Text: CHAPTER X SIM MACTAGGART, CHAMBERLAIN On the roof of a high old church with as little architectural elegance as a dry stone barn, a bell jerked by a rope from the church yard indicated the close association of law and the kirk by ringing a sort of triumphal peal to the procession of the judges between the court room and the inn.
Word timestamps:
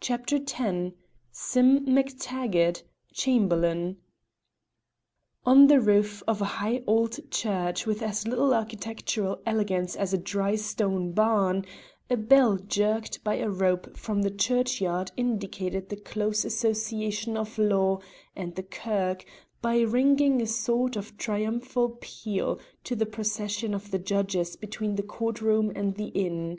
CHAPTER 0.00 0.38
X 0.50 0.96
SIM 1.30 1.86
MACTAGGART, 1.94 2.82
CHAMBERLAIN 3.12 3.96
On 5.44 5.68
the 5.68 5.80
roof 5.80 6.24
of 6.26 6.42
a 6.42 6.56
high 6.58 6.82
old 6.88 7.30
church 7.30 7.86
with 7.86 8.02
as 8.02 8.26
little 8.26 8.52
architectural 8.52 9.38
elegance 9.46 9.94
as 9.94 10.12
a 10.12 10.18
dry 10.18 10.56
stone 10.56 11.12
barn, 11.12 11.64
a 12.10 12.16
bell 12.16 12.56
jerked 12.56 13.22
by 13.22 13.36
a 13.36 13.48
rope 13.48 13.96
from 13.96 14.22
the 14.22 14.30
church 14.32 14.80
yard 14.80 15.12
indicated 15.16 15.88
the 15.88 15.94
close 15.94 16.44
association 16.44 17.36
of 17.36 17.56
law 17.56 18.00
and 18.34 18.56
the 18.56 18.64
kirk 18.64 19.24
by 19.62 19.82
ringing 19.82 20.42
a 20.42 20.46
sort 20.48 20.96
of 20.96 21.16
triumphal 21.16 21.90
peal 22.00 22.58
to 22.82 22.96
the 22.96 23.06
procession 23.06 23.72
of 23.72 23.92
the 23.92 24.00
judges 24.00 24.56
between 24.56 24.96
the 24.96 25.04
court 25.04 25.40
room 25.40 25.70
and 25.76 25.94
the 25.94 26.08
inn. 26.08 26.58